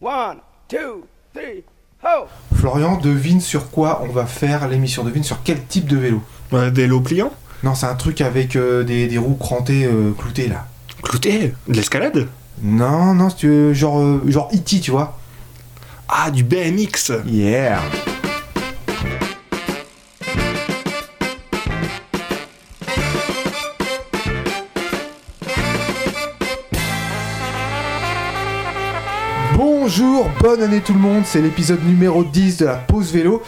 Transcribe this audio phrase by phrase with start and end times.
[0.00, 1.64] One, two, three,
[2.02, 2.26] ho!
[2.54, 5.04] Florian, devine sur quoi on va faire l'émission.
[5.04, 6.22] Devine sur quel type de vélo?
[6.52, 10.12] Ouais, des lots pliants Non, c'est un truc avec euh, des, des roues crantées euh,
[10.12, 10.66] cloutées là.
[11.02, 12.28] Clouté De l'escalade?
[12.62, 15.18] Non, non, si tu veux, genre, euh, genre E.T., tu vois.
[16.08, 17.80] Ah, du BMX Yeah.
[29.98, 33.42] Bonjour, bonne année tout le monde, c'est l'épisode numéro 10 de la pause vélo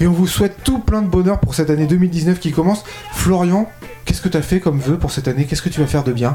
[0.00, 2.82] et on vous souhaite tout plein de bonheur pour cette année 2019 qui commence.
[3.12, 3.70] Florian,
[4.04, 5.44] qu'est-ce que tu as fait comme vœu pour cette année?
[5.44, 6.34] Qu'est-ce que tu vas faire de bien?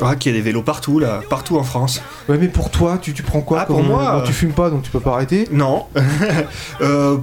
[0.00, 2.00] Ah, qu'il y a des vélos partout, là, partout en France.
[2.28, 3.62] Ouais mais pour toi, tu, tu prends quoi?
[3.62, 5.48] Ah, pour moi, bon, euh, Tu fumes pas donc tu peux pas arrêter?
[5.50, 5.86] Non.
[6.80, 7.16] euh,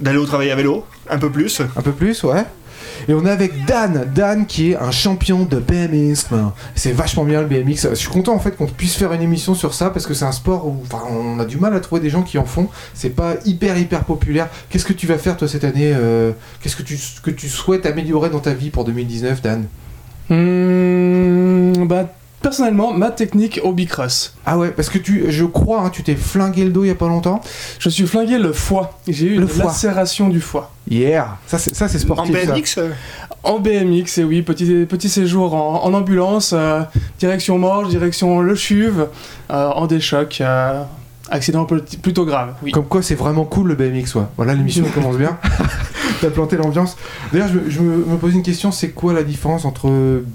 [0.00, 1.62] D'aller au travail à vélo, un peu plus.
[1.76, 2.44] Un peu plus, ouais.
[3.08, 6.26] Et on est avec Dan, Dan qui est un champion de BMX.
[6.74, 7.88] C'est vachement bien le BMX.
[7.90, 10.24] Je suis content en fait qu'on puisse faire une émission sur ça parce que c'est
[10.24, 12.68] un sport où on a du mal à trouver des gens qui en font.
[12.94, 14.48] C'est pas hyper hyper populaire.
[14.68, 17.86] Qu'est-ce que tu vas faire toi cette année euh, Qu'est-ce que tu, que tu souhaites
[17.86, 19.66] améliorer dans ta vie pour 2019, Dan?
[20.28, 22.08] Hmm, bah,
[22.42, 24.34] personnellement, ma technique au bicross.
[24.44, 26.90] Ah ouais, parce que tu, je crois, hein, tu t'es flingué le dos il y
[26.90, 27.40] a pas longtemps.
[27.78, 28.98] Je suis flingué le foie.
[29.08, 29.64] J'ai eu Le une foie.
[29.66, 30.70] lacération du foie.
[30.90, 32.36] Yeah, ça c'est ça c'est En sportif.
[32.44, 32.52] ça.
[32.52, 32.90] BMX euh,
[33.44, 36.82] En BMX, et oui, petit, petit séjour en, en ambulance, euh,
[37.18, 39.06] direction Morges, direction Le Chuve,
[39.50, 40.82] euh, en déchoc, euh,
[41.30, 42.72] accident plutôt grave, oui.
[42.72, 44.24] Comme quoi c'est vraiment cool le BMX, ouais.
[44.36, 45.38] Voilà, l'émission commence bien.
[46.20, 46.96] T'as planté l'ambiance.
[47.32, 49.88] D'ailleurs, je, me- je me, me pose une question, c'est quoi la différence entre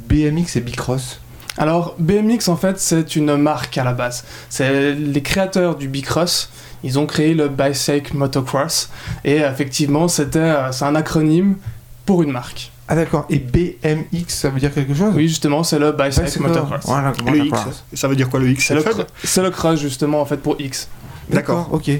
[0.09, 1.19] BMX et Bicross?
[1.57, 4.23] Alors, BMX, en fait, c'est une marque à la base.
[4.49, 6.49] C'est les créateurs du bicross.
[6.83, 8.89] Ils ont créé le Bicycle Motocross.
[9.25, 11.55] Et effectivement, c'était, euh, c'est un acronyme
[12.05, 12.71] pour une marque.
[12.89, 15.11] Ah d'accord, et BMX, ça veut dire quelque chose?
[15.13, 16.85] Oui, justement, c'est le Bicycle c'est Motocross.
[16.85, 17.59] Voilà, Le X.
[17.93, 20.87] Ça veut dire quoi le X C'est le, le cross, justement, en fait, pour X.
[21.29, 21.91] D'accord, ok.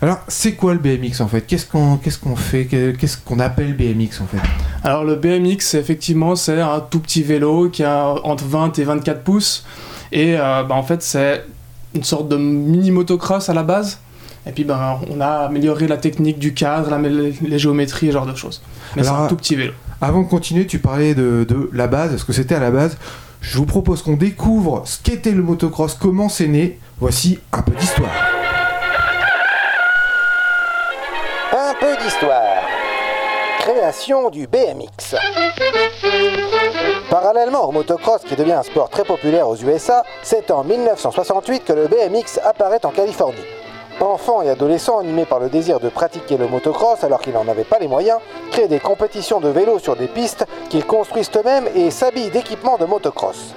[0.00, 1.42] Alors, c'est quoi le BMX en fait?
[1.42, 2.64] Qu'est-ce qu'on qu'est-ce qu'on fait?
[2.64, 4.38] Que- Qu'est-ce qu'on appelle BMX en fait?
[4.82, 9.22] Alors, le BMX, effectivement, c'est un tout petit vélo qui a entre 20 et 24
[9.22, 9.64] pouces.
[10.12, 11.44] Et euh, bah, en fait, c'est
[11.94, 13.98] une sorte de mini motocross à la base.
[14.46, 18.26] Et puis, ben, on a amélioré la technique du cadre, la- les géométries, ce genre
[18.26, 18.62] de choses.
[18.96, 19.72] Mais c'est un tout petit vélo.
[20.00, 22.96] Avant de continuer, tu parlais de, de la base, ce que c'était à la base.
[23.42, 26.78] Je vous propose qu'on découvre ce qu'était le motocross, comment c'est né.
[27.00, 28.10] Voici un peu d'histoire.
[32.10, 32.62] D'histoire.
[33.60, 35.14] Création du BMX.
[37.08, 41.72] Parallèlement au motocross qui devient un sport très populaire aux USA, c'est en 1968 que
[41.72, 43.44] le BMX apparaît en Californie.
[44.00, 47.64] Enfants et adolescents animés par le désir de pratiquer le motocross alors qu'ils n'en avaient
[47.64, 48.18] pas les moyens,
[48.50, 52.86] créent des compétitions de vélo sur des pistes qu'ils construisent eux-mêmes et s'habillent d'équipements de
[52.86, 53.54] motocross.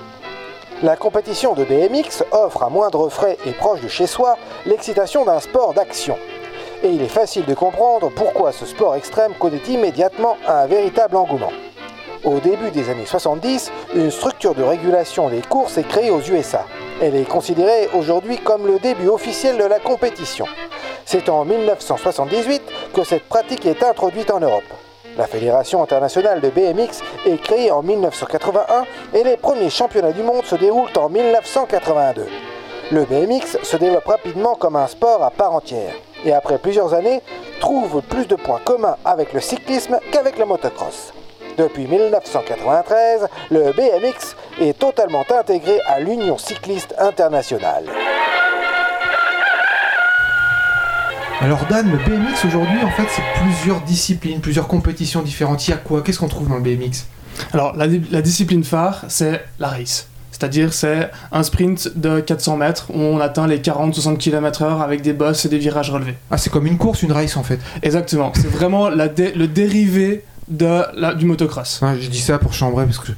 [0.83, 5.39] La compétition de BMX offre à moindre frais et proche de chez soi l'excitation d'un
[5.39, 6.17] sport d'action
[6.83, 11.51] et il est facile de comprendre pourquoi ce sport extrême connaît immédiatement un véritable engouement.
[12.25, 16.65] Au début des années 70, une structure de régulation des courses est créée aux USA.
[17.01, 20.45] Elle est considérée aujourd'hui comme le début officiel de la compétition.
[21.05, 22.61] C'est en 1978
[22.93, 24.63] que cette pratique est introduite en Europe.
[25.17, 30.45] La Fédération internationale de BMX est créée en 1981 et les premiers championnats du monde
[30.45, 32.27] se déroulent en 1982.
[32.91, 35.93] Le BMX se développe rapidement comme un sport à part entière
[36.25, 37.21] et après plusieurs années
[37.59, 41.13] trouve plus de points communs avec le cyclisme qu'avec le motocross.
[41.57, 47.85] Depuis 1993, le BMX est totalement intégré à l'Union cycliste internationale.
[51.41, 55.67] Alors Dan, le BMX aujourd'hui, en fait, c'est plusieurs disciplines, plusieurs compétitions différentes.
[55.67, 56.01] Il y a quoi?
[56.01, 57.05] Qu'est-ce qu'on trouve dans le BMX
[57.53, 60.07] Alors, la, di- la discipline phare, c'est la race.
[60.43, 65.13] C'est-à-dire, c'est un sprint de 400 mètres où on atteint les 40-60 km/h avec des
[65.13, 66.17] bosses et des virages relevés.
[66.29, 67.59] Ah, c'est comme une course, une race en fait.
[67.81, 68.33] Exactement.
[68.35, 71.79] C'est vraiment la dé- le dérivé de la- du motocross.
[71.81, 73.13] Ouais, je dis ça pour chambrer parce que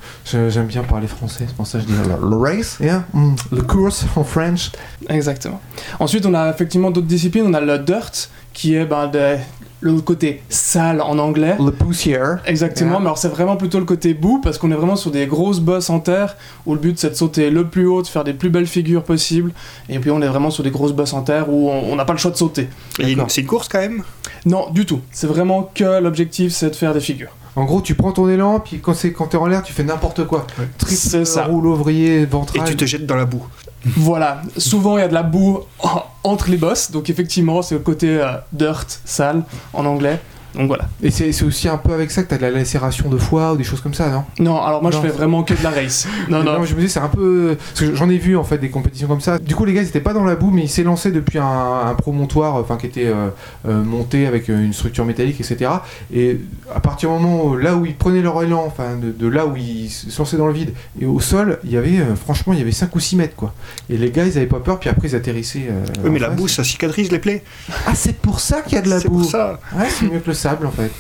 [0.52, 3.62] j'aime bien parler français, c'est pour ça que je dis le, race, yeah, mm, le
[3.64, 4.72] course en French.
[5.10, 5.60] Exactement.
[6.00, 7.46] Ensuite, on a effectivement d'autres disciplines.
[7.48, 9.38] On a le dirt, qui est ben, de-
[9.82, 11.56] le côté sale en anglais.
[11.64, 12.40] Le poussière.
[12.46, 13.00] Exactement, Yeah.
[13.00, 15.60] mais alors c'est vraiment plutôt le côté bout parce qu'on est vraiment sur des grosses
[15.60, 18.34] bosses en terre où le but c'est de sauter le plus haut, de faire des
[18.34, 19.52] plus belles figures possibles.
[19.90, 22.14] Et puis on est vraiment sur des grosses bosses en terre où on n'a pas
[22.14, 22.68] le choix de sauter.
[23.00, 23.16] Et.
[23.28, 24.04] C'est une course quand même?
[24.46, 25.02] Non, du tout.
[25.12, 27.36] C'est vraiment que l'objectif c'est de faire des figures.
[27.58, 29.84] En gros, tu prends ton élan, puis quand c'est quand t'es en l'air, tu fais
[29.84, 30.46] n'importe quoi.
[30.60, 30.68] Ouais.
[30.78, 32.68] Triple roule ouvrier, Et ventral.
[32.68, 33.46] tu te jettes dans la boue.
[33.86, 37.76] Voilà, souvent il y a de la boue en- entre les bosses, donc effectivement c'est
[37.76, 39.44] le côté euh, dirt, sale
[39.74, 40.20] en anglais.
[40.56, 40.88] Donc voilà.
[41.04, 43.54] Et c'est c'est aussi un peu avec ça que t'as de la lacération de foie
[43.54, 44.24] ou des choses comme ça, non?
[44.40, 45.02] Non, alors moi Non.
[45.02, 46.08] je fais vraiment que de la race.
[46.30, 46.64] Non, non.
[46.64, 47.56] je me dis, c'est un peu.
[47.74, 49.38] Parce que j'en ai vu en fait des compétitions comme ça.
[49.40, 51.40] Du coup, les gars, ils étaient pas dans la boue, mais ils s'est lancé depuis
[51.40, 51.46] un,
[51.88, 53.28] un promontoire enfin, qui était euh,
[53.68, 55.72] euh, monté avec euh, une structure métallique, etc.
[56.14, 56.40] Et
[56.74, 59.46] à partir du moment où, là où ils prenaient leur élan, enfin, de, de là
[59.46, 62.54] où ils se lançaient dans le vide, et au sol, il y avait, euh, franchement,
[62.54, 63.54] il y avait 5 ou 6 mètres, quoi.
[63.90, 65.68] Et les gars, ils avaient pas peur, puis après, ils atterrissaient.
[65.70, 66.36] euh, Oui, mais la face.
[66.38, 67.44] boue, ça cicatrise les plaies.
[67.86, 69.20] Ah, c'est pour ça qu'il y a de la C'est boue.
[69.22, 69.60] pour ça.
[69.76, 70.92] Ouais, c'est mieux que le sable, en fait.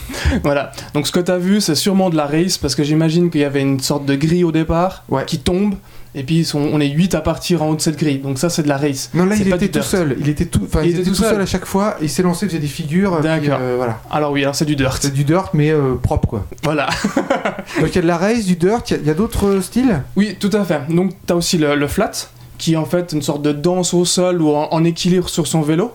[0.43, 0.71] Voilà.
[0.93, 3.41] Donc ce que tu as vu, c'est sûrement de la race parce que j'imagine qu'il
[3.41, 5.23] y avait une sorte de grille au départ Ouais.
[5.25, 5.75] qui tombe.
[6.17, 8.19] Et puis ils sont, on est 8 à partir en haut de cette grille.
[8.19, 9.09] Donc ça, c'est de la race.
[9.13, 9.83] Non, là, il était tout dirt.
[9.83, 10.15] seul.
[10.19, 11.41] Il était tout, il était tout seul.
[11.41, 11.97] à chaque fois.
[12.01, 13.19] Il s'est lancé, faisait des figures.
[13.19, 13.57] D'accord.
[13.61, 13.99] euh, voilà.
[14.09, 14.97] Alors oui, alors c'est du dirt.
[15.01, 16.45] C'est du dirt, mais euh, propre, quoi.
[16.63, 16.87] Voilà.
[17.81, 20.01] Donc il y a de la race, du dirt, il y a- d'autres euh, styles?
[20.15, 20.81] Oui, tout à fait.
[20.89, 22.11] Donc tu as aussi le, le flat,
[22.57, 25.47] qui est en fait une sorte de danse au sol ou en, en équilibre sur
[25.47, 25.91] son vélo.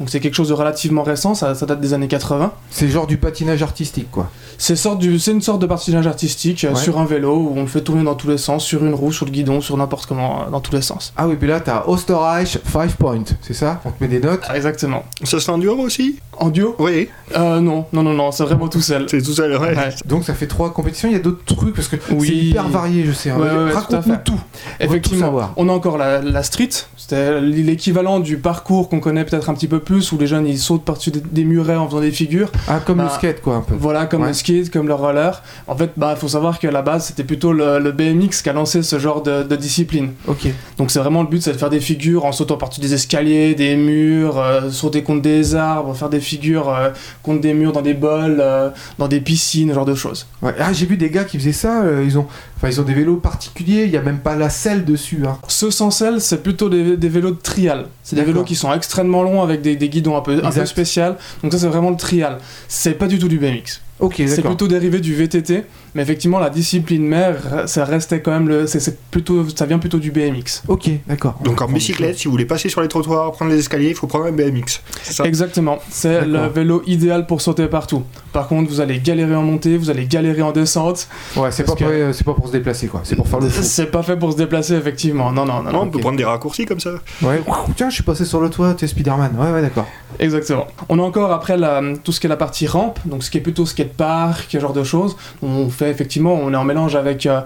[0.00, 2.52] Donc c'est quelque chose de relativement récent, ça, ça date des années 80.
[2.70, 4.30] C'est genre du patinage artistique, quoi.
[4.58, 6.74] C'est sorte du- c'est une sorte de patinage artistique euh, Ouais.
[6.80, 9.12] sur un vélo où on le fait tourner dans tous les sens, sur une roue,
[9.12, 11.12] sur le guidon, sur n'importe comment, euh, dans tous les sens.
[11.18, 13.80] Ah oui, puis là, t'as Osterreich 5 Point, c'est ça?
[13.84, 14.40] On te met des notes?
[14.48, 15.04] Ah, exactement.
[15.22, 16.18] Ça se fait en duo aussi?
[16.40, 19.04] En duo Oui, euh, Non, non, non, non, c'est vraiment tout seul.
[19.08, 19.76] c'est tout seul, ouais.
[19.76, 19.90] Ouais.
[20.06, 22.26] Donc ça fait trois compétitions, il y a d'autres trucs, parce que Oui.
[22.28, 23.28] c'est hyper varié, je sais.
[23.30, 23.36] hein.
[23.38, 24.40] Ouais, ouais, ouais, tout Raconte-nous
[24.80, 29.54] Effectivement, on a encore la, la street, c'était l'équivalent du parcours qu'on connaît peut-être un
[29.54, 32.10] petit peu plus, où les jeunes ils sautent par-dessus des, des murets en faisant des
[32.10, 32.50] figures.
[32.68, 33.74] Ah, comme le Bah, skate, quoi, un peu.
[33.78, 34.28] Voilà, comme Ouais.
[34.28, 35.42] le skate, comme le roller.
[35.68, 38.54] En fait, bah, faut savoir qu'à la base, c'était plutôt le, le BMX qui a
[38.54, 40.12] lancé ce genre de, de discipline.
[40.26, 40.48] Ok.
[40.78, 43.54] Donc c'est vraiment le but, c'est de faire des figures en sautant par-dessus des escaliers,
[43.54, 46.29] des murs, euh, sauter contre des arbres, faire des figures
[46.68, 46.90] euh,
[47.22, 50.26] contre des murs dans des bols, euh, dans des piscines, ce genre de choses.
[50.42, 50.54] Ouais.
[50.58, 52.26] Ah, j'ai vu des gars qui faisaient ça, euh, ils, ont...
[52.56, 55.22] Enfin, ils ont des vélos particuliers, il y a même pas la selle dessus.
[55.26, 55.38] Hein.
[55.48, 57.86] Ceux sans selle, c'est plutôt des, des vélos de trial.
[58.02, 60.46] C'est des vélos qui sont extrêmement longs avec des, des guidons un peu, un peu
[60.46, 60.66] Exact.
[60.66, 61.16] spécial.
[61.42, 62.38] Donc ça, c'est vraiment le trial.
[62.68, 63.80] C'est pas du tout du BMX.
[64.00, 65.64] Ok, C'est plutôt dérivé du VTT,
[65.94, 67.36] mais effectivement, la discipline mère,
[67.66, 68.66] ça restait quand même le.
[68.66, 70.62] c'est- plutôt, ça vient plutôt du BMX.
[70.68, 71.38] Ok, d'accord.
[71.44, 74.06] Donc en bicyclette, si vous voulez passer sur les trottoirs, prendre les escaliers, il faut
[74.06, 74.80] prendre un BMX.
[75.02, 78.02] C'est ça Exactement, c'est le vélo idéal pour sauter partout.
[78.32, 81.08] Par contre, vous allez galérer en montée, vous allez galérer en descente.
[81.36, 83.00] Ouais, c'est pas, que- pour- euh, c'est pas pour se déplacer, quoi.
[83.04, 83.48] C'est pour faire le.
[83.50, 85.32] C'est pas fait pour se déplacer, effectivement.
[85.32, 85.82] Non, non, non, Non, non.
[85.82, 86.90] on peut prendre des raccourcis comme ça.
[87.22, 87.40] Ouais.
[87.76, 89.32] Tiens, je suis passé sur le toit, t'es Spider-Man.
[89.38, 89.86] Ouais, ouais, d'accord.
[90.18, 90.66] Exactement.
[90.88, 93.38] On a encore après la- tout ce qui est la partie rampe, donc ce qui
[93.38, 95.16] est plutôt skatepark, ce genre de choses.
[95.42, 97.40] On fait effectivement, on est en mélange avec euh,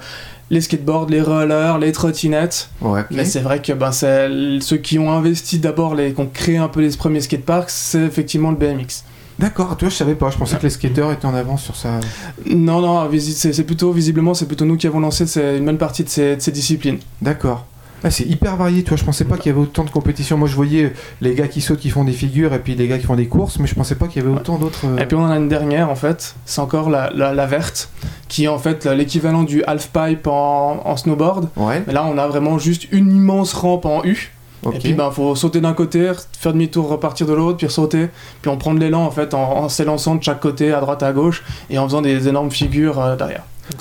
[0.50, 2.70] les skateboards, les rollers, les trottinettes.
[2.80, 3.02] Ouais.
[3.10, 6.68] Mais c'est vrai que ben, ceux qui ont investi d'abord, les, qui ont créé un
[6.68, 9.04] peu les premiers skateparks, c'est effectivement le BMX.
[9.38, 10.30] D'accord, tu vois, je savais pas.
[10.30, 11.98] Je pensais que les skateurs étaient en avance sur ça.
[12.46, 16.08] Non, non, c'est plutôt, visiblement, c'est plutôt nous qui avons lancé une bonne partie de
[16.08, 16.98] ces, de ces disciplines.
[17.20, 17.66] D'accord.
[18.04, 18.98] Ah, c'est hyper varié, tu vois.
[18.98, 20.36] Je pensais pas qu'il y avait autant de compétitions.
[20.36, 20.92] Moi, je voyais
[21.22, 23.26] les gars qui sautent, qui font des figures, et puis les gars qui font des
[23.28, 24.86] courses, mais je pensais pas qu'il y avait autant d'autres.
[24.86, 27.46] euh, Et puis on en a une dernière en fait, c'est encore la, la, la
[27.46, 27.88] verte,
[28.28, 31.48] qui est en fait l'équivalent du half-pipe en, en snowboard.
[31.56, 34.32] Ouais, Mais là on a vraiment juste une immense rampe en U.
[34.64, 34.74] ok.
[34.74, 38.08] Et puis ben faut sauter d'un côté, faire demi-tour, repartir de l'autre, puis sauter,
[38.42, 41.02] puis on prend de l'élan en fait en, en s'élançant de chaque côté, à droite
[41.02, 43.44] à gauche, et en faisant des énormes figures euh, derrière.
[43.70, 43.80] Donc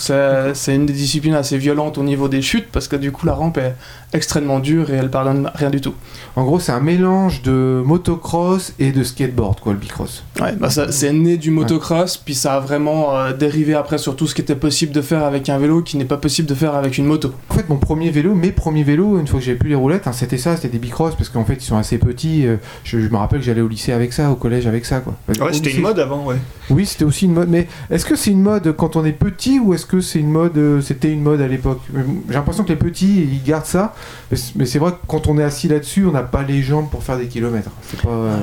[0.56, 3.34] c'est une des disciplines assez violentes au niveau des chutes, parce que du coup la
[3.34, 3.76] rampe est
[4.14, 5.94] extrêmement dure et elle pardonne rien du tout.
[6.36, 10.24] En gros, c'est un mélange de motocross et de skateboard, quoi, le bicross.
[10.40, 14.16] Ouais, bah ça- c'est né du motocross, puis ça a vraiment euh, dérivé après sur
[14.16, 16.54] tout ce qui était possible de faire avec un vélo qui n'est pas possible de
[16.56, 17.32] faire avec une moto.
[17.50, 20.08] En fait, mon premier vélo, mes premiers vélos, une fois que j'avais plus les roulettes,
[20.08, 22.46] hein, c'était ça, c'était des bicross, parce qu'en fait, ils sont assez petits.
[22.48, 25.00] euh, je, je me rappelle que j'allais au lycée avec ça, au collège avec ça,
[25.00, 25.16] quoi.
[25.28, 26.36] Ouais, c'était une mode avant, ouais.
[26.70, 27.50] Oui, c'était aussi une mode.
[27.50, 30.30] Mais est-ce que c'est une mode quand on est petit ou est-ce que c'est une
[30.30, 31.82] mode euh, C'était une mode à l'époque?
[31.96, 33.94] Euh, J'ai l'impression que les petits ils gardent ça,
[34.56, 37.04] mais c'est vrai que quand on est assis là-dessus, on n'a pas les jambes pour
[37.04, 37.72] faire des kilomètres.
[38.06, 38.38] Euh,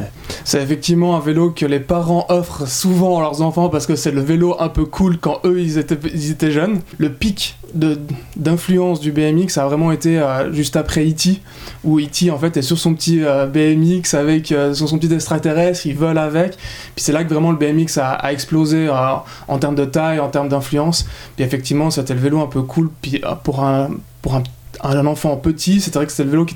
[0.44, 4.10] C'est effectivement un vélo que les parents offrent souvent à leurs enfants parce que c'est
[4.10, 6.80] le vélo un peu cool quand eux ils étaient, jeunes.
[6.98, 11.40] Le pic d'influence du BMX a vraiment été euh, juste après E.T.
[11.84, 12.30] où E.T.
[12.30, 15.96] en fait est sur son petit euh, BMX avec euh, sur son petit extraterrestre, il
[15.96, 16.56] vole avec.
[16.56, 20.48] Puis c'est là que vraiment le BMX a, explosé en termes de taille, en termes
[20.48, 21.06] d'influence.
[21.36, 22.90] Puis effectivement c'était le vélo un peu cool.
[23.02, 23.90] Puis pour un,
[24.22, 24.42] pour un,
[24.82, 26.54] un enfant petit, c'est vrai que c'était le vélo qui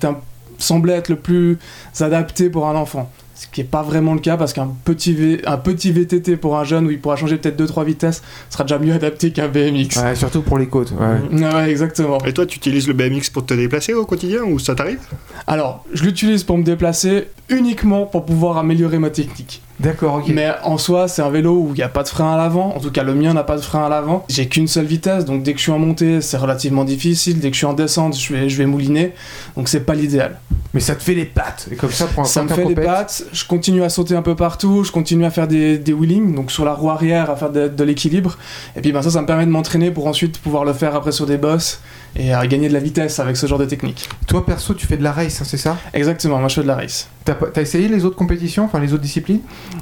[0.59, 1.59] semblait être le plus
[2.01, 3.11] adapté pour un enfant.
[3.35, 6.57] Ce qui n'est pas vraiment le cas parce qu'un petit, V- un petit VTT pour
[6.57, 9.97] un jeune où il pourra changer peut-être 2-3 vitesses sera déjà mieux adapté qu'un BMX.
[10.03, 10.93] Ouais, surtout pour les côtes.
[10.93, 11.41] Ouais.
[11.41, 12.19] Ouais, ouais, exactement.
[12.25, 15.01] Et toi, tu utilises le BMX pour te déplacer au quotidien ou ça t'arrive?
[15.49, 19.61] Alors, je l'utilise pour me déplacer uniquement pour pouvoir améliorer ma technique.
[19.81, 20.29] D'accord, ok.
[20.29, 22.75] Mais en soi, c'est un vélo où il n'y a pas de frein à l'avant.
[22.77, 24.25] En tout cas, le mien n'a pas de frein à l'avant.
[24.29, 27.41] J'ai qu'une seule vitesse, donc dès que je suis en montée, c'est relativement difficile.
[27.41, 29.15] Dès que je suis en descente, je vais, je vais mouliner.
[29.57, 30.39] Donc c'est pas l'idéal.
[30.75, 31.69] Mais ça te fait les pattes.
[31.73, 33.25] Et comme ça, pour un Ça me fait des compète- pattes.
[33.33, 34.85] Je continue à sauter un peu partout.
[34.85, 37.67] Je continue à faire des, des wheelings, donc sur la roue arrière, à faire de,
[37.69, 38.37] de l'équilibre.
[38.77, 41.13] Et puis ben, ça, ça me permet de m'entraîner pour ensuite pouvoir le faire après
[41.13, 41.81] sur des bosses
[42.17, 44.09] et à gagner de la vitesse avec ce genre de technique.
[44.27, 45.77] Toi, perso, tu fais de la race, hein, c'est ça?
[45.93, 47.09] Exactement, moi je fais de la race.
[47.25, 49.41] T'as t'as essayé les autres compétitions, enfin les autres disciplines?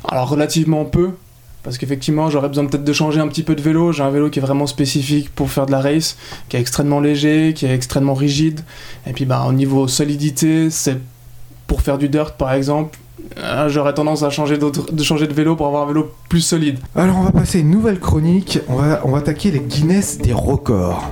[0.09, 1.11] Alors relativement peu,
[1.63, 3.93] parce qu'effectivement j'aurais besoin peut-être de changer un petit peu de vélo.
[3.93, 6.17] J'ai un vélo qui est vraiment spécifique pour faire de la race,
[6.49, 8.61] qui est extrêmement léger, qui est extrêmement rigide.
[9.07, 10.99] Et puis bah, au niveau solidité, c'est
[11.67, 12.99] pour faire du dirt par exemple.
[13.39, 16.79] euh, J'aurais tendance à changer, de changer de vélo pour avoir un vélo plus solide.
[16.97, 18.59] Alors, on va passer à une nouvelle chronique.
[18.69, 21.11] On va, on va attaquer les Guinness des records.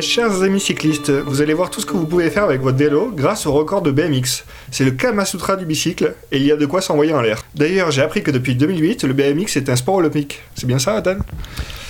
[0.00, 3.10] Chers amis cyclistes, vous allez voir tout ce que vous pouvez faire avec votre vélo
[3.14, 4.44] grâce au record de BMX.
[4.70, 7.42] C'est le Kama Sutra du bicycle et il y a de quoi s'envoyer en l'air.
[7.54, 10.40] D'ailleurs, j'ai appris que depuis 2008, le BMX est un sport olympique.
[10.54, 11.20] C'est bien ça, Dan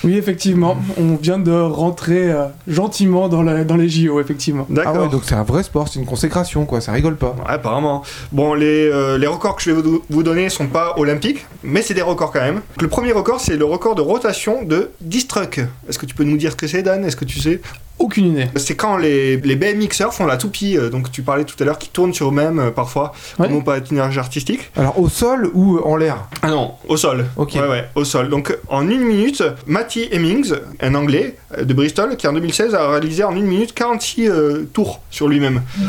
[0.05, 4.65] Oui, effectivement, on vient de rentrer euh, gentiment dans, le- dans les JO, effectivement.
[4.71, 4.93] D'accord.
[4.97, 6.81] Ah ouais, donc c'est un vrai sport, c'est une consécration, quoi.
[6.81, 7.35] Ça rigole pas.
[7.39, 8.05] Ouais, apparemment.
[8.31, 11.83] Bon, les, euh, les records que je vais vous, vous donner sont pas olympiques, mais
[11.83, 12.61] c'est des records quand même.
[12.81, 15.61] Le premier record, c'est le record de rotation de 10 trucks.
[15.89, 17.05] Est-ce que tu peux nous dire ce que c'est, Dan?
[17.05, 17.61] Est-ce que tu sais?
[17.99, 18.47] Aucune idée.
[18.57, 21.79] C'est quand les, les BMXers font la toupie, euh, donc tu parlais tout à l'heure,
[21.79, 23.47] qui tournent sur eux-mêmes euh, parfois, Ouais.
[23.49, 24.71] comme au patinage artistique.
[24.77, 26.29] Alors, au sol ou en l'air?
[26.43, 27.27] Ah non, au sol.
[27.37, 27.55] Ok.
[27.57, 28.29] Ouais, ouais, au sol.
[28.29, 32.89] Donc en une minute, Matty Hemmings, un Anglais euh, de Bristol, qui en 2016 a
[32.89, 35.63] réalisé en une minute 46 euh, tours sur lui-même.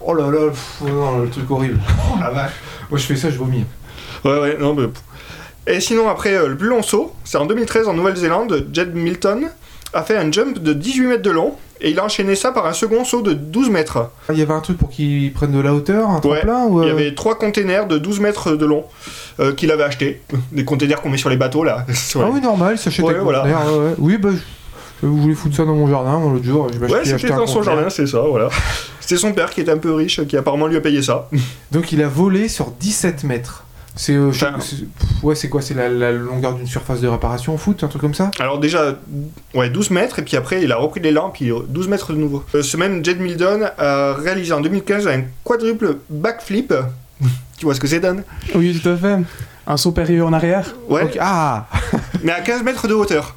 [0.00, 1.78] Oh là là, pff, non, le truc horrible.
[2.12, 2.52] Oh la vache.
[2.90, 3.64] Moi, je fais ça, je vomis.
[4.24, 4.86] Ouais, ouais, non, mais...
[5.66, 9.48] Et sinon, après, euh, le plus long saut, c'est en 2013 en Nouvelle-Zélande, Jed Milton
[9.92, 12.66] a fait un jump de 18 mètres de long, et il a enchaîné ça par
[12.66, 14.10] un second saut de 12 mètres.
[14.30, 16.82] Il y avait un truc pour qu'ils prennent de la hauteur, un Ouais, tremplin ou,
[16.82, 18.84] Il y euh, avait trois containers de 12 mètres de long
[19.40, 20.20] euh, qu'il avait acheté.
[20.52, 21.86] Des containers qu'on met sur les bateaux, là.
[22.16, 23.44] Ah oui, normal, ça achète Ouais, voilà.
[23.44, 23.94] ouais.
[23.98, 24.28] Oui, bah,
[25.02, 25.06] je...
[25.06, 27.88] vous voulez foutre ça dans mon jardin, l'autre jour, je Ouais, c'était dans son jardin,
[27.88, 28.50] c'est ça, voilà.
[29.00, 31.28] C'était son père qui était un peu riche, qui apparemment lui a payé ça.
[31.72, 33.64] Donc, il a volé sur 17 mètres.
[33.96, 34.54] C'est euh, Enfin,
[35.22, 38.00] ouais, c'est quoi C'est la, la longueur d'une surface de réparation au foot, un truc
[38.00, 38.30] comme ça?
[38.38, 38.96] Alors déjà,
[39.54, 42.44] ouais, 12 mètres, et puis après, il a repris l'élan, puis 12 mètres de nouveau.
[42.54, 46.72] Euh, ce même Jed Milton a réalisé en 2015 un quadruple backflip.
[47.58, 48.22] tu vois ce que c'est, Dan?
[48.54, 49.18] Oui, tout à fait.
[49.66, 50.74] Un saut périlleux en arrière?
[50.88, 51.66] Ouais, Ah
[52.22, 53.34] mais à 15 mètres de hauteur.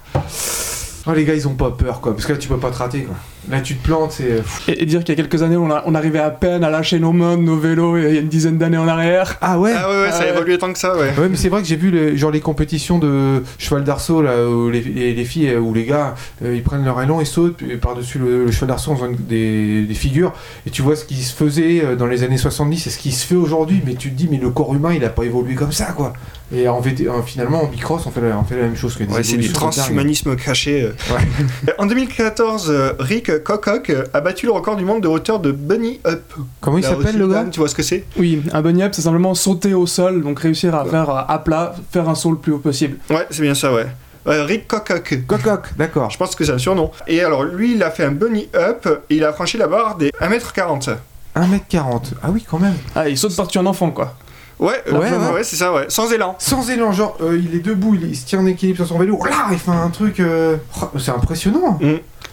[1.06, 2.14] Oh, les gars, ils ont pas peur, quoi.
[2.14, 3.16] Parce que là, tu peux pas te rater, quoi.
[3.52, 4.42] Là, tu te plantes, c'est.
[4.70, 6.70] Et, et dire qu'il y a quelques années, on, a- on arrivait à peine à
[6.70, 9.38] lâcher nos mains nos vélos il y a une dizaine d'années en arrière.
[9.42, 10.30] Ah ouais Ah ouais, ouais, ça a Ouais.
[10.30, 11.12] évolué tant que ça, ouais.
[11.18, 14.48] Ouais, mais c'est vrai que j'ai vu les, genre les compétitions de cheval d'arceau là
[14.48, 17.26] où les, les- les filles euh, ou les gars euh, ils prennent leur élan et
[17.26, 20.32] sautent puis par-dessus le, le cheval d'arceau en faisant des, des figures
[20.66, 23.12] et tu vois ce qui se faisait euh, dans les années 70 et ce qui
[23.12, 25.56] se fait aujourd'hui mais tu te dis mais le corps humain il a pas évolué
[25.56, 26.14] comme ça quoi
[26.54, 28.96] et en VT, en- finalement en bicross on fait la, on fait la même chose
[28.96, 30.84] que des Ouais, c'est du transhumanisme caché.
[30.84, 30.94] euh.
[31.78, 35.52] En 2014, euh, Rick Kokock euh, a battu le record du monde de hauteur de
[35.52, 36.22] Bunny Up.
[36.62, 38.06] comment il s'appelle le gars Tu vois ce que c'est?
[38.18, 41.40] Oui, un bunny up, c'est simplement sauter au sol, donc réussir à faire euh, à
[41.40, 42.98] plat, faire un saut le plus haut possible.
[43.10, 43.88] Ouais, c'est bien ça, ouais.
[44.28, 45.20] Euh, Rick Kokock.
[45.28, 46.92] Cococ d'accord Je pense que c'est un surnom.
[47.08, 49.98] Et alors, lui, il a fait un bunny up et il a franchi la barre
[49.98, 50.96] des 1m40.
[51.36, 54.16] 1m40 ah oui quand même Ah, il saute par-dessus un enfant, quoi.
[54.64, 55.44] Ouais, euh, Ouais, ouais, ouais.
[55.44, 55.86] c'est ça, ouais.
[55.90, 56.36] Sans élan.
[56.40, 58.98] sans élan genre euh, il est debout il, il se tient en équilibre sur son
[58.98, 61.78] vélo là il fait un truc euh, oh, c'est impressionnant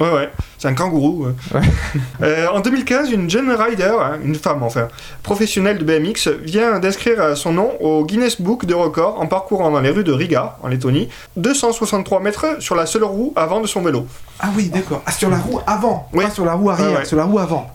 [0.00, 0.30] Ouais, ouais.
[0.56, 1.26] C'est un kangourou.
[1.26, 1.32] ouais.
[1.60, 1.66] Ouais.
[2.22, 4.88] Euh, en 2015, une jeune rider, hein, une femme enfin,
[5.22, 9.80] professionnelle de BMX, vient d'inscrire son nom au Guinness Book de records en parcourant dans
[9.80, 13.82] les rues de Riga, en Lettonie, 263 mètres sur la seule roue avant de son
[13.82, 14.06] vélo.
[14.38, 15.02] Ah oui, d'accord.
[15.04, 16.24] Ah, sur la roue avant, Oui.
[16.24, 17.04] pas sur la roue arrière, Ouais, ouais.
[17.04, 17.70] sur la roue avant.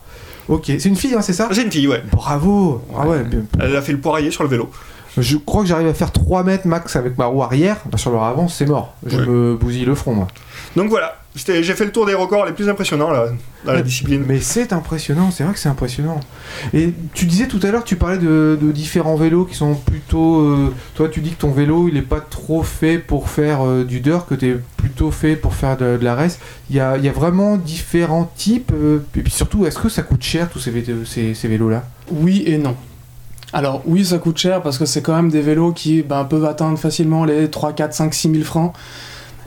[0.47, 1.49] Ok, c'est une fille, hein, c'est ça?
[1.51, 2.03] C'est une fille, ouais.
[2.11, 3.23] Bravo Ah ouais.
[3.59, 4.69] Elle a fait le poirier sur le vélo.
[5.17, 7.77] Je crois que j'arrive à faire 3 mètres max avec ma roue arrière.
[7.89, 8.93] Bah, sur le avant, c'est mort.
[9.05, 9.25] Je Ouais.
[9.25, 10.27] me bousille le front, moi.
[10.75, 13.27] Donc voilà, j'ai fait le tour des records les plus impressionnants là,
[13.65, 14.23] dans la discipline.
[14.27, 16.19] Mais c'est impressionnant, c'est vrai que c'est impressionnant.
[16.73, 20.39] Et tu disais tout à l'heure, tu parlais de, de différents vélos qui sont plutôt.
[20.39, 23.83] euh, toi, tu dis que ton vélo, il est pas trop fait pour faire euh,
[23.83, 26.39] du dirt, que tu es plutôt fait pour faire de, de la race.
[26.69, 28.71] Il y a, il y a vraiment différents types.
[28.73, 31.83] euh, et puis surtout, est-ce que ça coûte cher tous ces, vé- ces, ces vélos-là?
[32.11, 32.75] Oui et non.
[33.53, 36.45] Alors oui, ça coûte cher parce que c'est quand même des vélos qui ben, peuvent
[36.45, 38.73] atteindre facilement les 3, 4, 5, 6 000 francs.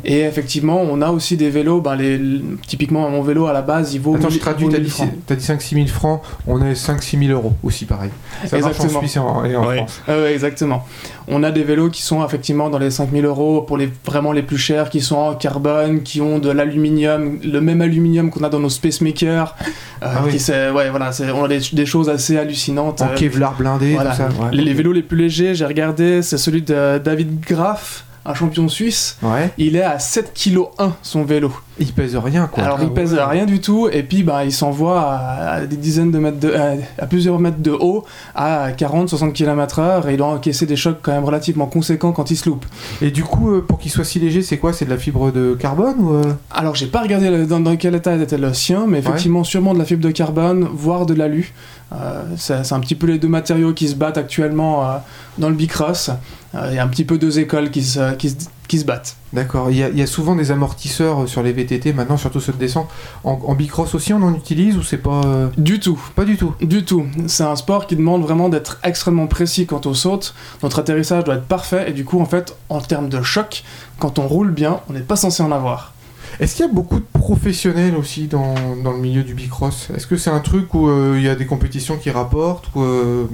[0.05, 2.21] Et effectivement, on a aussi des vélos, ben les,
[2.67, 4.15] typiquement mon vélo à la base, il vaut.
[4.15, 7.19] Attends, je 1000 traduis, t'as 1000 dit, t'as dit 5-6 000 francs, on est 5-6
[7.27, 8.11] 000 euros aussi, pareil.
[8.47, 9.01] Ça marche en Exactement.
[9.01, 9.77] Suisse et en, et en Ouais.
[9.79, 10.01] France.
[10.07, 10.85] Ouais, exactement.
[11.27, 14.43] On a des vélos qui sont effectivement dans les 5000 euros pour les vraiment les
[14.43, 18.49] plus chers, qui sont en carbone, qui ont de l'aluminium, le même aluminium qu'on a
[18.49, 19.55] dans nos Spacemaker.
[20.03, 20.33] Euh, Ah oui.
[20.75, 23.03] ouais, voilà, on a des, des choses assez hallucinantes.
[23.03, 24.11] En Euh, Kevlar blindé, voilà.
[24.11, 24.29] tout ça.
[24.29, 24.51] ouais.
[24.53, 28.69] les, les vélos les plus légers, j'ai regardé, c'est celui de David Graff, un champion
[28.69, 29.17] suisse.
[29.23, 31.51] Ouais, Il est à 7 kg 1 son vélo.
[31.79, 32.65] il pèse rien, quoi.
[32.65, 33.25] Alors il Ah pèse ouais.
[33.25, 36.53] rien du tout et puis bah, il s'envoie à, à des dizaines de mètres de,
[36.53, 36.73] à,
[37.03, 41.13] à plusieurs mètres de haut à 40-60 km/h et il doit encaisser des chocs quand
[41.13, 42.67] même relativement conséquents quand il se loupe.
[43.01, 44.73] Et du coup, euh, pour qu'il soit si léger, c'est quoi?
[44.73, 46.23] C'est de la fibre de carbone ou euh?
[46.51, 49.85] Alors j'ai pas regardé dans quel état était le sien mais effectivement sûrement de la
[49.85, 51.53] fibre de carbone voire de l'alu.
[51.93, 54.97] Euh, c'est un petit peu les deux matériaux qui se battent actuellement euh,
[55.39, 56.11] dans le bicross.
[56.55, 58.37] Euh, Il y a un petit peu deux écoles qui se, qui se,
[58.69, 59.17] qui se battent.
[59.33, 59.71] D'accord.
[59.71, 62.53] Il y, a, il y a souvent des amortisseurs sur les VTT, maintenant, surtout ceux
[62.53, 62.89] de descente.
[63.25, 65.23] En, en bicross aussi, on en utilise ou c'est pas.
[65.25, 65.99] euh, Du tout.
[66.15, 66.55] Pas du tout.
[66.61, 67.07] Du tout.
[67.27, 70.35] C'est un sport qui demande vraiment d'être extrêmement précis quand on saute.
[70.63, 73.65] Notre atterrissage doit être parfait et du coup, en fait, en termes de choc,
[73.99, 75.95] quand on roule bien, on n'est pas censé en avoir.
[76.41, 78.55] Est-ce qu'il y a beaucoup de professionnels aussi dans,
[78.85, 79.89] dans le milieu du bicross?
[79.97, 83.25] Est-ce que c'est un truc où euh, il y a des compétitions qui rapportent euh,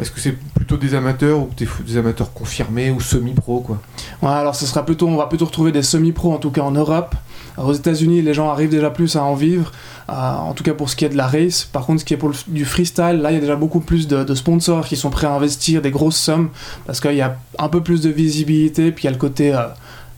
[0.00, 3.80] est-ce que c'est plutôt des amateurs ou des, amateurs confirmés ou semi-pro quoi?
[4.22, 6.70] Ouais, alors ce sera plutôt, on va plutôt retrouver des semi-pros en tout cas en
[6.70, 7.14] Europe.
[7.56, 9.70] Alors, aux États-Unis, les gens arrivent déjà plus à en vivre,
[10.08, 11.64] euh, en tout cas pour ce qui est de la race.
[11.64, 13.80] Par contre, ce qui est pour le- du freestyle, là, il y a déjà beaucoup
[13.80, 16.48] plus de, de sponsors qui sont prêts à investir des grosses sommes
[16.86, 19.54] parce qu'il y a un peu plus de visibilité, puis il y a le côté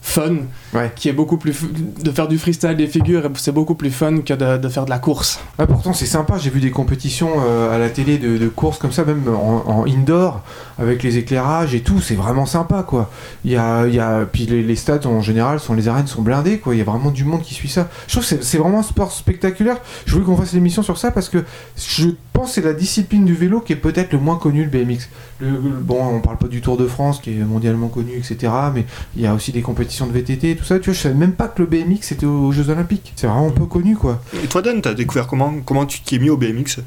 [0.01, 0.37] fun
[0.77, 0.93] Ouais.
[0.95, 1.57] qui est beaucoup plus.
[2.03, 4.91] de faire du freestyle des figures, c'est beaucoup plus fun que de, de faire de
[4.91, 5.41] la course.
[5.59, 8.79] Ah, pourtant c'est sympa, j'ai vu des compétitions euh, à la télé de, de courses
[8.79, 10.43] comme ça, même en, en indoor,
[10.79, 13.11] avec les éclairages et tout, c'est vraiment sympa quoi.
[13.45, 16.07] Il y a, il y a, puis les, les stades en général, sont, les arènes
[16.07, 17.89] sont blindées quoi, il y a vraiment du monde qui suit ça.
[18.07, 19.77] Je trouve que c'est- vraiment un sport spectaculaire.
[20.07, 21.45] Je voulais qu'on fasse l'émission sur ça parce que
[21.77, 24.71] je pense que c'est la discipline du vélo qui est peut-être le moins connue, le
[24.71, 25.09] BMX.
[25.41, 28.53] Le, le- bon, on parle pas du Tour de France qui est mondialement connu, etc.
[28.75, 28.85] Mais
[29.17, 30.79] il y a aussi des compétitions de VTT tout ça.
[30.79, 33.13] Tu vois, je savais même pas que le BMX était aux Jeux Olympiques.
[33.17, 34.21] C'est vraiment peu connu quoi.
[34.43, 36.79] Et toi, Dan, t'as découvert comment, comment tu t'y es mis au BMX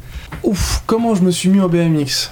[0.44, 2.32] Ouf, comment je me suis mis au BMX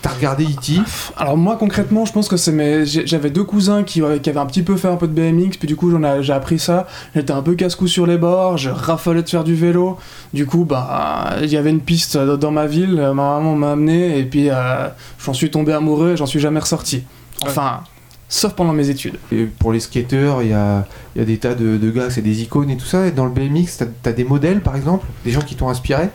[0.00, 0.74] T'as regardé E.T.
[1.16, 2.86] Alors moi concrètement, je pense que c'est mes...
[2.86, 5.56] j'avais deux cousins qui, euh, qui avaient un petit peu fait un peu de BMX,
[5.58, 6.86] puis du coup j'en ai- j'ai appris ça.
[7.16, 9.98] J'étais un peu casse-cou sur les bords, je raffolais de faire du vélo.
[10.32, 14.20] Du coup, bah, il y avait une piste dans ma ville, ma maman m'a amené
[14.20, 14.86] et puis euh,
[15.24, 17.02] j'en suis tombé amoureux et j'en suis jamais ressorti.
[17.42, 17.80] Enfin,
[18.28, 19.18] sauf pendant mes études.
[19.32, 22.70] Et pour les skateurs, il y a, des tas de, de gars, c'est des icônes
[22.70, 23.06] et tout ça.
[23.06, 26.08] Et dans le BMX, t'as as des modèles par exemple Des gens qui t'ont inspiré?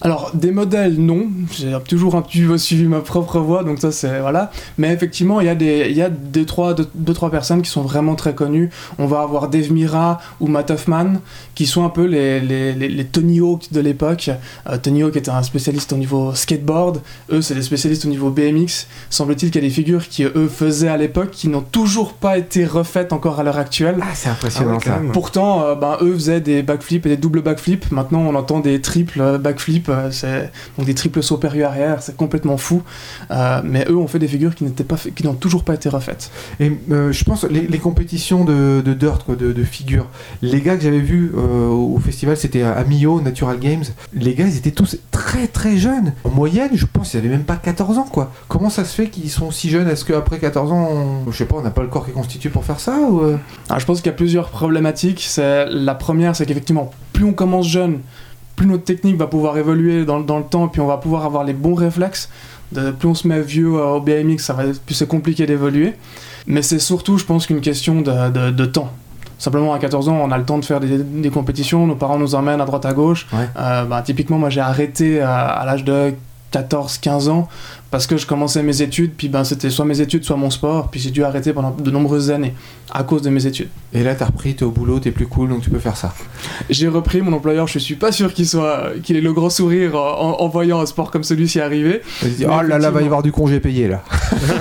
[0.00, 1.26] Alors, des modèles, non.
[1.52, 4.20] J'ai toujours un petit peu suivi ma propre voie, donc ça, c'est.
[4.20, 4.50] Voilà.
[4.78, 7.62] Mais effectivement, il y a, des, il y a deux, trois, deux, deux, trois personnes
[7.62, 8.70] qui sont vraiment très connues.
[8.98, 11.14] On va avoir Dave Mira ou Matt Hoffman,
[11.54, 14.30] qui sont un peu les, les, les, les Tony Hawk de l'époque.
[14.68, 17.00] Euh, Tony Hawk était un spécialiste au niveau skateboard.
[17.30, 18.86] Eux, c'est des spécialistes au niveau BMX.
[19.10, 22.38] Semble-t-il qu'il y a des figures qui, eux, faisaient à l'époque, qui n'ont toujours pas
[22.38, 23.96] été refaites encore à l'heure actuelle.
[24.00, 25.00] Ah, c'est impressionnant Ah ça.
[25.12, 27.90] Pourtant, euh, ben, eux faisaient des backflips et des doubles backflips.
[27.90, 32.02] Maintenant, on entend des triples euh, backflips, euh, donc des triples sauts périlleux arrière.
[32.02, 32.82] C'est complètement fou.
[33.30, 35.74] Euh, mais eux ont fait des figures qui n'étaient pas, fait- qui n'ont toujours pas
[35.74, 36.30] été refaites.
[36.60, 40.06] Et euh, je pense les, les compétitions de, de dirt, quoi, de, de figures.
[40.42, 43.84] Les gars que j'avais vus au festival, c'était à Millau, Natural Games.
[44.12, 46.12] Les gars, ils étaient tous très très jeunes.
[46.24, 48.32] En moyenne, je pense qu'ils avaient même pas 14 ans, quoi.
[48.48, 49.88] Comment ça se fait qu'ils sont si jeunes?
[49.88, 52.14] Est-ce qu'après 14 ans, on- je sais pas, on n'a pas le corps qui est
[52.14, 53.20] constitué pour faire ça ou,
[53.68, 55.24] Alors, je pense qu'il y a plusieurs problématiques.
[55.28, 58.00] C'est la première, c'est qu'effectivement, plus on commence jeune,
[58.56, 61.44] plus notre technique va pouvoir évoluer dans, dans le temps, puis on va pouvoir avoir
[61.44, 62.28] les bons réflexes.
[62.72, 65.94] De- plus on se met vieux euh, au BMX, ça va, plus c'est compliqué d'évoluer.
[66.46, 68.90] Mais c'est surtout, je pense, qu'une question de, de- de temps.
[69.38, 72.18] Simplement, à 14 ans, on a le temps de faire des, des compétitions, nos parents
[72.18, 73.26] nous emmènent à droite à gauche.
[73.32, 73.48] Ouais.
[73.58, 76.14] Euh, bah, typiquement, moi j'ai arrêté à, à l'âge de
[76.52, 77.48] 14-15 ans
[77.90, 80.88] parce que je commençais mes études, puis ben, c'était soit mes études, soit mon sport,
[80.90, 82.54] puis j'ai dû arrêter pendant de nombreuses années
[82.90, 83.68] à cause de mes études.
[83.92, 86.14] Et là, t'as repris, t'es au boulot, t'es plus cool, donc tu peux faire ça.
[86.70, 89.94] J'ai repris mon employeur, je suis pas sûr qu'il soit qu'il ait le grand sourire
[89.94, 92.00] en, en voyant un sport comme celui-ci arriver.
[92.22, 94.02] Dis, Mais oh là là, va y avoir du congé payé là.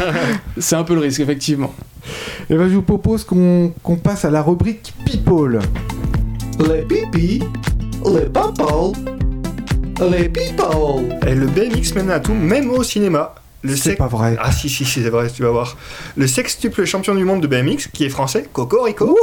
[0.58, 1.73] C'est un peu le risque, effectivement.
[2.49, 5.60] Et ben, je vous propose qu'on qu'on passe à la rubrique People.
[6.60, 7.41] Les pipis,
[8.06, 8.91] les papas,
[10.09, 11.17] les people.
[11.27, 13.35] Et le BMX mène à tout, même au cinéma.
[13.63, 14.35] Le C'est pas vrai.
[14.41, 15.77] Ah si, si, si, c'est vrai, tu vas voir.
[16.17, 19.15] Le sextuple champion du monde de BMX, qui est français, Coco Rico.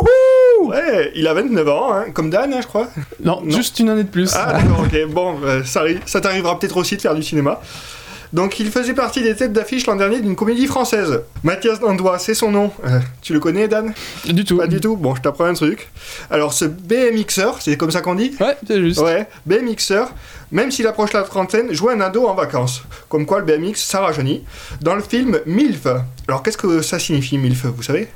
[0.62, 2.86] Ouais, il a 29 ans, hein, comme Dan, hein, je crois.
[3.24, 3.56] Non, Non.
[3.56, 4.32] juste une année de plus.
[4.34, 7.60] Ah d'accord, ok, bon, euh, ça t'arrivera peut-être aussi de faire du cinéma.
[8.32, 11.20] Donc il faisait partie des têtes d'affiche l'an dernier d'une comédie française.
[11.44, 12.70] Mathias Dandois, c'est son nom.
[12.84, 13.94] Euh, tu le connais, Dan?
[14.26, 14.58] Du tout.
[14.58, 15.88] Pas du tout Bon, je t'apprends un truc.
[16.30, 18.34] Alors ce BMXer, c'est comme ça qu'on dit?
[18.40, 19.00] Ouais, c'est juste.
[19.00, 20.04] Ouais, BMXer,
[20.52, 22.82] même s'il approche la trentaine, joue un ado en vacances.
[23.08, 24.44] Comme quoi le BMX, ça rajeunit.
[24.82, 25.86] Dans le film MILF.
[26.26, 28.08] Alors qu'est-ce que ça signifie MILF, vous savez?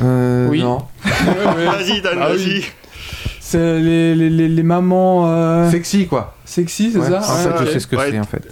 [0.00, 0.62] Euh, Oui.
[0.62, 0.78] Non.
[1.04, 2.64] Vas-y, Dan, Ah vas-y.
[3.50, 6.36] C'est les, les, les, les mamans euh, Sexy, quoi.
[6.44, 7.72] sexy, c'est Ouais, ça En Ouais, fait, je ouais.
[7.72, 8.10] sais ce que Ouais.
[8.12, 8.48] c'est, en fait.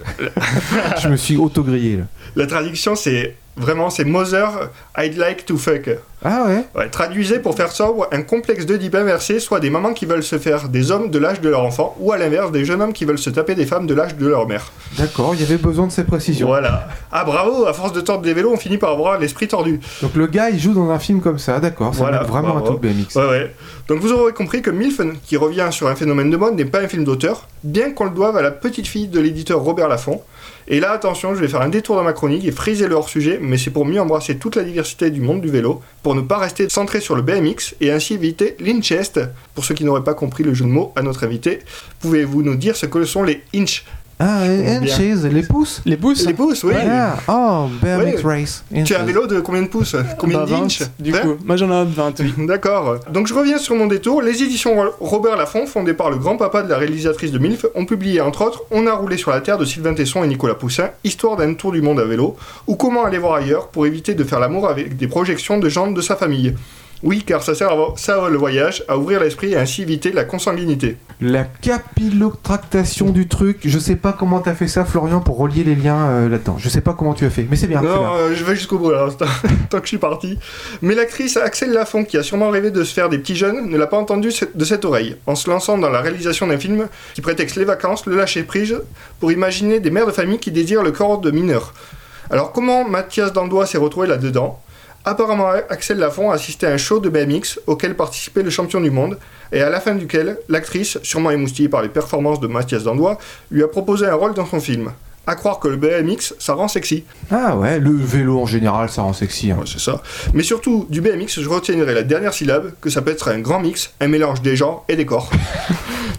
[1.03, 2.03] je me suis auto-grillé, là.
[2.35, 5.91] La traduction, c'est vraiment, c'est Mother, I'd like to fuck.
[6.25, 10.05] Ah ouais Ouais, traduisez pour faire sobre un complexe d'Oedipe inversé, soit des mamans qui
[10.05, 12.83] veulent se faire des hommes de l'âge de leur enfant, ou à l'inverse, des jeunes
[12.83, 14.73] hommes qui veulent se taper des femmes de l'âge de leur mère.
[14.97, 16.49] D'accord, il y avait besoin de ces précisions.
[16.49, 16.89] Voilà.
[17.13, 19.79] Ah bravo, à force de tordre des vélos, on finit par avoir l'esprit tordu.
[20.03, 21.95] Donc le gars, il joue dans un film comme ça, d'accord.
[21.95, 22.67] Ça Voilà, vraiment bravo.
[22.67, 23.15] un tout le BMX.
[23.15, 23.55] Ouais, ouais.
[23.87, 26.81] Donc vous aurez compris que Milf, qui revient sur un phénomène de mode, n'est pas
[26.81, 30.21] un film d'auteur, bien qu'on le doive à la petite fille de l'éditeur Robert Laffont.
[30.71, 33.39] Et là, attention, je vais faire un détour dans ma chronique et friser le hors-sujet,
[33.41, 36.37] mais c'est pour mieux embrasser toute la diversité du monde du vélo, pour ne pas
[36.37, 39.19] rester centré sur le BMX et ainsi éviter l'inchest.
[39.55, 41.61] Pour ceux qui n'auraient pas compris le jeu de mots à notre invité,
[42.01, 43.87] pouvez-vous nous dire ce que sont les inch
[44.21, 44.83] Ah, Bien.
[44.83, 44.99] Inches,
[45.31, 46.73] les pouces Les pouces Les pouces, oui.
[46.77, 48.41] Ah, oh, BMX Ouais.
[48.41, 48.65] Race.
[48.85, 51.19] Tu as un vélo de combien de pouces Combien Bah, 20, d'inch Du 20?
[51.21, 52.33] coup, moi j'en ai 20, oui.
[52.47, 52.99] D'accord.
[53.13, 54.21] Donc je reviens sur mon détour.
[54.23, 58.21] Les éditions Robert Laffont, fondées par le grand-papa de la réalisatrice de MILF, ont publié
[58.21, 61.37] entre autres On a roulé sur la terre de Sylvain Tesson et Nicolas Poussin, histoire
[61.37, 64.41] d'un tour du monde à vélo, ou comment aller voir ailleurs pour éviter de faire
[64.41, 66.55] l'amour avec des projections de gens de sa famille.
[67.05, 70.25] Oui, car ça sert à, ça, le voyage, à ouvrir l'esprit et ainsi éviter la
[70.25, 70.97] consanguinité.
[71.21, 73.61] La capillotractation du truc.
[73.65, 76.57] Je sais pas comment t'as fait ça, Florian, pour relier les liens euh, là-dedans.
[76.59, 77.83] Je sais pas comment tu as fait, mais c'est bien.
[77.83, 78.11] Non, bien.
[78.13, 79.09] euh, je vais jusqu'au bout là,
[79.71, 80.39] tant que je suis parti.
[80.83, 83.77] Mais l'actrice Axel Lafont, qui a sûrement rêvé de se faire des petits jeunes, ne
[83.77, 87.21] l'a pas entendu de cette oreille, en se lançant dans la réalisation d'un film qui
[87.21, 88.81] prétexte les vacances, le lâcher prise,
[89.21, 91.75] pour imaginer des mères de famille qui désirent le corps de mineurs.
[92.31, 94.61] Alors comment Mathias Dandois s'est retrouvé là-dedans?
[95.11, 98.91] Apparemment, Axel Lafont a assisté à un show de BMX auquel participait le champion du
[98.91, 99.17] monde,
[99.53, 103.17] et à la fin duquel, l'actrice, sûrement émoustillée par les performances de Mathias Dandois,
[103.51, 104.93] lui a proposé un rôle dans son film.
[105.31, 107.05] À croire que le BMX, ça rend sexy.
[107.31, 109.51] Ah ouais, le vélo en général, ça rend sexy.
[109.51, 109.57] hein.
[109.59, 110.03] Ouais, c'est ça.
[110.33, 113.61] Mais surtout, du BMX, je retiendrai la dernière syllabe, que ça peut être un grand
[113.61, 115.31] mix, un mélange des genres et des corps.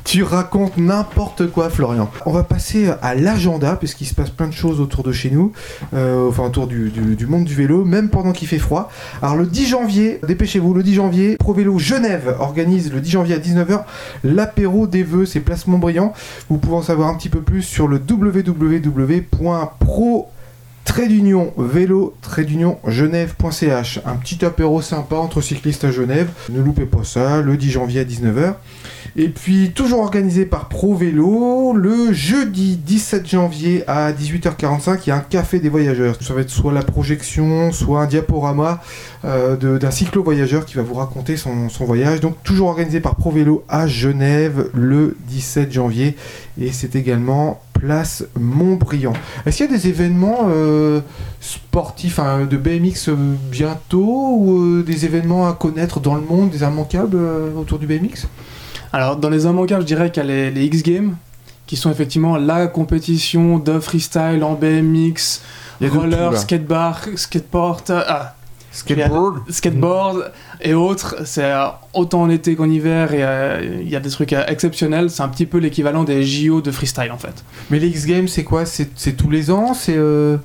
[0.05, 2.09] Tu racontes n'importe quoi, Florian.
[2.25, 5.51] On va passer à l'agenda, puisqu'il se passe plein de choses autour de chez nous,
[5.93, 8.89] euh, enfin autour du, du- du monde du vélo, même pendant qu'il fait froid.
[9.21, 13.35] Alors le 10 janvier, dépêchez-vous, le 10 janvier, Pro Vélo Genève organise le 10 janvier
[13.35, 13.83] à 19h
[14.23, 16.13] l'apéro des vœux, c'est Place Montbriand.
[16.49, 17.99] Vous pouvez en savoir un petit peu plus sur le
[18.99, 20.29] www.pro
[20.85, 26.29] trait d'union vélo trait d'union genève.ch un petit apéro sympa entre cyclistes à Genève.
[26.49, 28.55] Ne loupez pas ça le 10 janvier à 19h
[29.15, 35.11] et puis, toujours organisé par Pro Vélo, le jeudi 17 janvier à 18h45, il y
[35.11, 36.15] a un café des voyageurs.
[36.21, 38.81] Ça va être soit la projection, soit un diaporama
[39.25, 42.19] euh, d'un cyclo-voyageur qui va vous raconter son, voyage.
[42.19, 46.15] Donc, toujours organisé par Pro Vélo à Genève le 17 janvier.
[46.59, 49.13] Et c'est également place Montbriand.
[49.45, 50.99] Est-ce qu'il y a des événements euh,
[51.39, 53.15] sportifs hein, de BMX euh,
[53.49, 57.17] bientôt ou des événements à connaître dans le monde, des immanquables
[57.57, 58.27] autour du BMX
[58.91, 61.15] Alors, dans les immanquables, je dirais qu'il y a les, les X-Games,
[61.67, 65.41] qui sont effectivement la compétition de freestyle en BMX,
[65.81, 68.35] Il roller, skatebar, skateboard, ah,
[68.71, 71.15] Skateboard skateboard et autres.
[71.25, 74.45] C'est euh, autant en été qu'en hiver et euh, il y a des trucs euh,
[74.47, 75.09] exceptionnels.
[75.09, 77.43] C'est un petit peu l'équivalent des JO de freestyle en fait.
[77.69, 78.65] Mais les X-Games, c'est quoi?
[78.65, 79.73] C'est tous les ans?
[79.73, 80.37] C'est euh,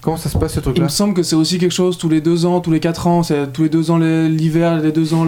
[0.00, 2.08] Comment ça se passe ce Il truc-là me semble que c'est aussi quelque chose tous
[2.08, 3.22] les deux ans, tous les quatre ans.
[3.22, 5.26] C'est tous les deux ans l'hiver, les deux ans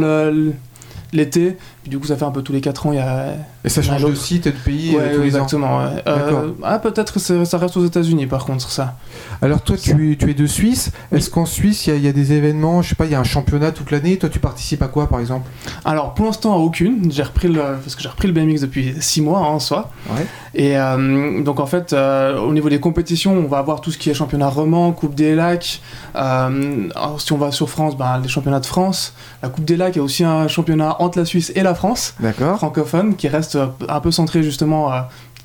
[1.13, 1.57] l'été.
[1.83, 2.93] Puis du coup, ça fait un peu tous les quatre ans.
[2.93, 3.29] Il y a
[3.65, 5.45] Et ça change Ouais, de site et de pays Ouais, euh, tous oui, les ans.
[5.45, 5.79] exactement.
[5.79, 6.03] ouais.
[6.07, 8.97] Euh, ah, peut-être que ça reste aux États-Unis par contre, ça.
[9.41, 10.91] Alors toi, tu es, tu es de Suisse.
[11.11, 13.13] Est-ce qu'en Suisse, il y, a- il y a des événements Je sais pas, il
[13.13, 14.19] y a un championnat toute l'année?
[14.19, 15.49] Toi, tu participes à quoi, par exemple?
[15.87, 17.11] Alors pour l'instant, à aucune.
[17.11, 19.91] J'ai repris le, parce que j'ai repris le BMX depuis 6 mois hein, en soi.
[20.11, 20.27] Ouais.
[20.55, 23.97] Et euh, donc en fait, euh, au niveau des compétitions, on va avoir tout ce
[23.99, 25.81] qui est championnat roman, Coupe des Lacs.
[26.17, 29.15] Euh, alors, si on va sur France, ben, les championnats de France.
[29.43, 31.70] La Coupe des Lacs, il y a aussi un championnat entre la Suisse et la
[31.75, 32.57] France, D'accord.
[32.59, 34.91] francophone, qui reste un peu centré justement.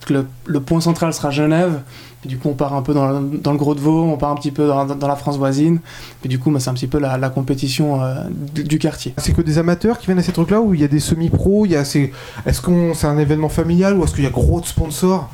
[0.05, 1.81] que le, le point central sera Genève.
[2.23, 4.17] Et du coup, on part un peu dans, le- dans le Gros de Vaud, on
[4.17, 5.79] part un petit peu dans, dans la France voisine.
[6.23, 8.15] Et du coup, ben, c'est un petit peu la, la compétition euh,
[8.53, 9.13] du, du quartier.
[9.17, 11.65] C'est que des amateurs qui viennent à ces trucs-là ou il y a des semi-pros
[11.65, 12.11] il y a ces...
[12.45, 15.29] Est-ce qu'on c'est un événement familial ou est-ce qu'il y a gros de sponsors?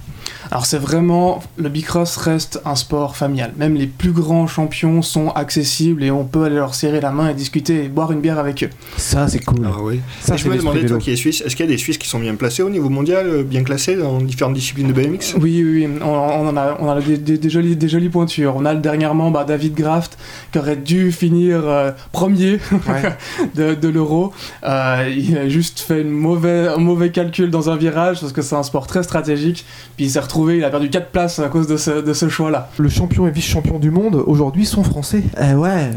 [0.51, 3.53] Alors c'est vraiment, le bicross reste un sport familial.
[3.55, 7.29] Même les plus grands champions sont accessibles et on peut aller leur serrer la main
[7.29, 8.69] et discuter et boire une bière avec eux.
[8.97, 9.61] Ça, c'est cool.
[9.65, 10.01] Ah oui.
[10.19, 12.09] Ça, je me demandais, toi qui es suisse, est-ce qu'il y a des Suisses qui
[12.09, 15.63] sont bien placés au niveau mondial, euh, bien classés dans différentes disciplines de BMX Oui,
[15.63, 18.53] oui, oui, on, on en a, on a des, des- des jolies, des jolies pointures.
[18.57, 20.17] On a dernièrement bah, David Graft
[20.51, 23.15] qui aurait dû finir euh, premier Ouais.
[23.55, 24.33] de, de l'euro.
[24.65, 28.55] Euh, il a juste fait une un mauvais calcul dans un virage parce que c'est
[28.55, 29.65] un sport très stratégique.
[29.95, 32.29] Puis il s'est retrouvé, il a perdu 4 places à cause de ce, de ce
[32.29, 32.69] choix-là.
[32.77, 35.23] Le champion et vice-champion du monde aujourd'hui sont français.
[35.39, 35.89] Eh ouais,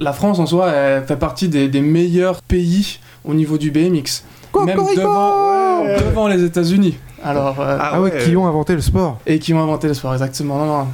[0.00, 4.24] La France en soi elle fait partie des, des meilleurs pays au niveau du BMX.
[4.64, 6.96] Même Cocorico devant, devant les États-Unis.
[7.22, 9.18] Alors, euh, Ah ouais, qui ont inventé le sport.
[9.26, 10.56] et qui ont inventé le sport, exactement.
[10.58, 10.86] Non, non.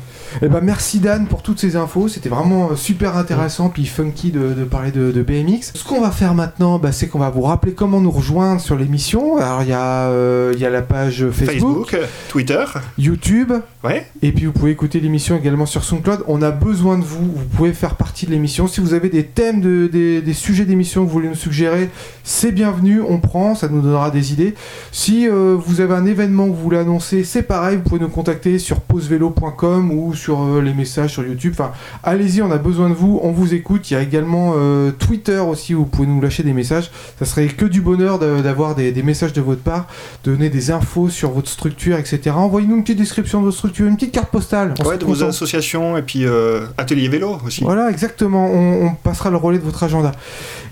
[0.43, 4.33] Eh ben merci Dan pour toutes ces infos, c'était vraiment euh, super intéressant puis funky
[4.33, 5.73] de, de parler de, de BMX.
[5.75, 8.77] Ce qu'on va faire maintenant, bah, c'est qu'on va vous rappeler comment nous rejoindre sur
[8.77, 9.37] l'émission.
[9.39, 11.97] Alors il y, a, euh, il y a la page Facebook, Facebook,
[12.29, 12.65] Twitter,
[12.99, 13.53] YouTube,
[13.85, 14.07] ouais.
[14.23, 16.25] et puis vous pouvez écouter l'émission également sur SoundCloud.
[16.27, 18.67] On a besoin de vous, vous pouvez faire partie de l'émission.
[18.67, 21.91] Si vous avez des thèmes, de, des, des sujets d'émission que vous voulez nous suggérer,
[22.25, 24.55] c'est bienvenu, on prend, ça nous donnera des idées.
[24.91, 28.09] Si euh, vous avez un événement que vous voulez annoncer, c'est pareil, vous pouvez nous
[28.09, 31.53] contacter sur pausevélo.com ou sur euh, les messages sur YouTube.
[31.55, 33.91] Enfin, allez-y, on a besoin de vous, on vous écoute.
[33.91, 36.91] Il y a également euh, Twitter aussi où vous pouvez nous lâcher des messages.
[37.19, 39.87] Ça serait que du bonheur d'avoir des, des messages de votre part,
[40.25, 42.31] donner des infos sur votre structure, etc.
[42.35, 44.75] Envoyez-nous une petite description de votre structure, une petite carte postale.
[44.81, 47.65] On Ouais, de vos associations et puis euh, atelier vélo aussi.
[47.65, 48.47] Voilà, exactement.
[48.47, 50.13] On, on passera le relais de votre agenda.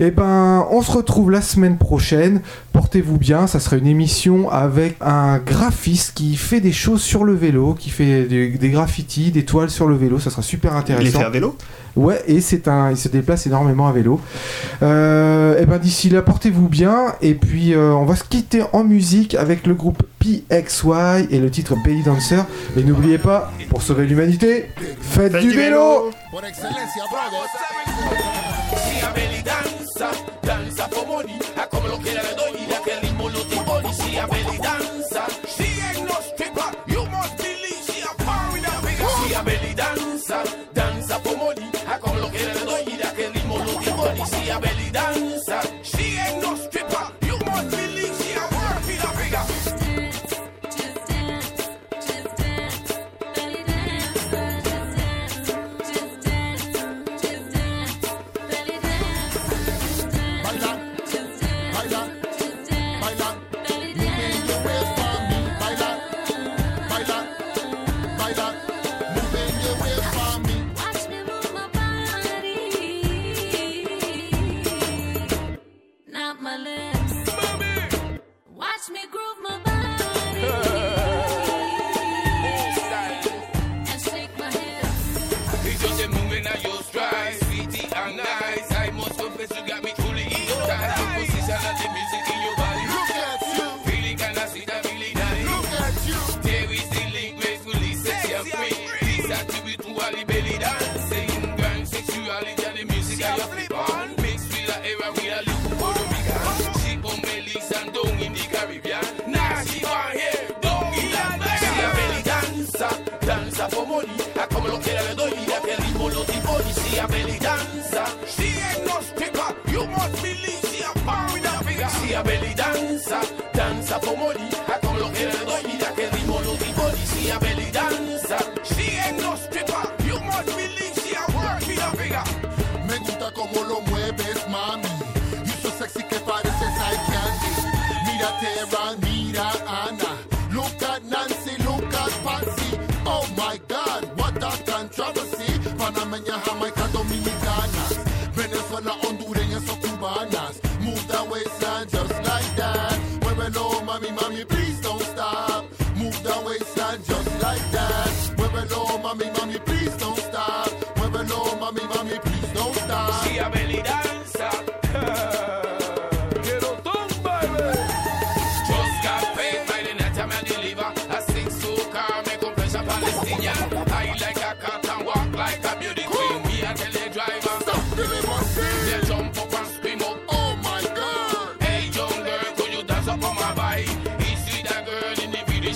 [0.00, 2.40] Et ben, on se retrouve la semaine prochaine.
[2.72, 3.46] Portez-vous bien.
[3.46, 7.90] Ça sera une émission avec un graphiste qui fait des choses sur le vélo, qui
[7.90, 10.18] fait des, des graffitis, des toiles sur le vélo.
[10.18, 11.18] Ça sera super Il est intéressant.
[11.20, 11.57] fait à vélo?
[11.94, 14.20] Ouais, et c'est un, il se déplace énormément à vélo.
[14.83, 17.14] Euh, et ben d'ici là, portez-vous bien.
[17.20, 21.50] Et puis euh, on va se quitter en musique avec le groupe PXY et le
[21.50, 22.44] titre Belly Dancer.
[22.76, 26.11] Et n'oubliez pas, pour sauver l'humanité, faites, Faites du, du vélo.
[26.31, 26.42] Por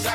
[0.06, 0.12] you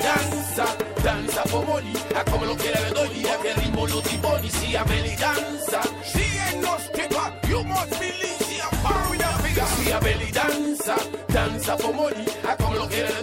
[0.00, 0.66] danza,
[1.02, 1.92] danza for money.
[2.14, 4.50] A como lo quiera le doy, a que ritmo lo tiponi.
[4.50, 5.16] See a belly.
[6.04, 6.24] She
[6.60, 6.76] no
[7.48, 8.40] you must believe
[9.92, 10.96] a belly danza.
[12.52, 13.14] A como lo quiera.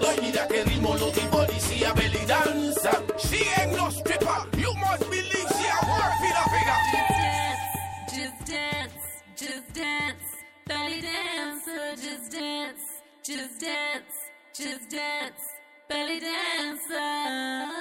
[9.73, 12.81] dance, belly dancer, just dance,
[13.23, 14.15] just dance,
[14.53, 15.41] just dance,
[15.87, 17.71] belly dancer.